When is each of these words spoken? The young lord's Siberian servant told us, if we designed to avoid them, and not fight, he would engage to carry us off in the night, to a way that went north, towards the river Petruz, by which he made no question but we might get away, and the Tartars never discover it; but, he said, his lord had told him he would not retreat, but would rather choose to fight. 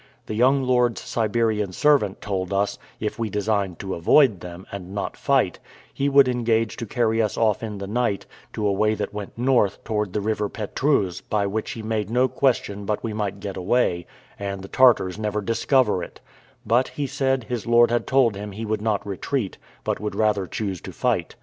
The 0.25 0.33
young 0.33 0.63
lord's 0.63 0.99
Siberian 1.01 1.71
servant 1.73 2.21
told 2.21 2.51
us, 2.51 2.79
if 2.99 3.19
we 3.19 3.29
designed 3.29 3.77
to 3.77 3.93
avoid 3.93 4.39
them, 4.39 4.65
and 4.71 4.95
not 4.95 5.15
fight, 5.15 5.59
he 5.93 6.09
would 6.09 6.27
engage 6.27 6.75
to 6.77 6.87
carry 6.87 7.21
us 7.21 7.37
off 7.37 7.61
in 7.61 7.77
the 7.77 7.85
night, 7.85 8.25
to 8.53 8.65
a 8.65 8.71
way 8.71 8.95
that 8.95 9.13
went 9.13 9.37
north, 9.37 9.83
towards 9.83 10.13
the 10.13 10.19
river 10.19 10.49
Petruz, 10.49 11.21
by 11.21 11.45
which 11.45 11.69
he 11.73 11.83
made 11.83 12.09
no 12.09 12.27
question 12.27 12.83
but 12.83 13.03
we 13.03 13.13
might 13.13 13.39
get 13.39 13.55
away, 13.57 14.07
and 14.39 14.63
the 14.63 14.67
Tartars 14.67 15.19
never 15.19 15.39
discover 15.39 16.01
it; 16.01 16.19
but, 16.65 16.87
he 16.87 17.05
said, 17.05 17.43
his 17.43 17.67
lord 17.67 17.91
had 17.91 18.07
told 18.07 18.35
him 18.35 18.53
he 18.53 18.65
would 18.65 18.81
not 18.81 19.05
retreat, 19.05 19.59
but 19.83 19.99
would 19.99 20.15
rather 20.15 20.47
choose 20.47 20.81
to 20.81 20.91
fight. 20.91 21.35